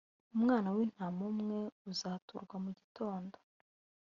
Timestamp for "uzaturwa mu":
1.91-2.71